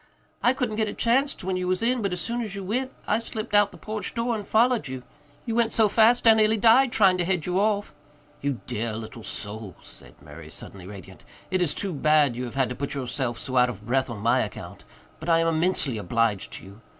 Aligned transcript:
I 0.41 0.53
couldn't 0.53 0.77
get 0.77 0.87
a 0.87 0.95
chanst 0.95 1.43
when 1.43 1.57
you 1.57 1.67
was 1.67 1.83
in, 1.83 2.01
but 2.01 2.11
as 2.11 2.19
soon 2.19 2.41
as 2.41 2.55
you 2.55 2.63
went 2.63 2.91
I 3.05 3.19
slipped 3.19 3.53
out 3.53 3.67
by 3.67 3.75
the 3.77 3.85
porch 3.85 4.15
door 4.15 4.33
and 4.35 4.47
followed 4.47 4.87
you. 4.87 5.03
You 5.45 5.53
went 5.53 5.71
so 5.71 5.87
fast 5.89 6.25
I 6.25 6.33
near 6.33 6.57
died 6.57 6.91
trying 6.91 7.19
to 7.19 7.23
head 7.23 7.45
you 7.45 7.59
off." 7.59 7.93
"You 8.41 8.61
dear 8.65 8.95
little 8.95 9.21
soul," 9.21 9.75
said 9.83 10.15
Murray, 10.19 10.49
suddenly 10.49 10.87
radiant. 10.87 11.23
"It 11.51 11.61
is 11.61 11.75
too 11.75 11.93
bad 11.93 12.35
you 12.35 12.45
have 12.45 12.55
had 12.55 12.69
to 12.69 12.75
put 12.75 12.95
yourself 12.95 13.37
so 13.37 13.57
out 13.57 13.69
of 13.69 13.85
breath 13.85 14.09
on 14.09 14.17
my 14.21 14.39
account. 14.39 14.85
But 15.19 15.29
I 15.29 15.37
am 15.37 15.45
immensely 15.47 15.99
obliged 15.99 16.51
to 16.53 16.63
you. 16.65 16.81